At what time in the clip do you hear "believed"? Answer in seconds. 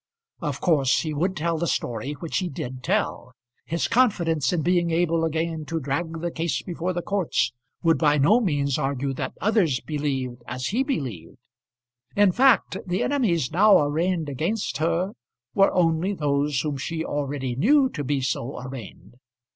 9.79-10.41, 10.81-11.37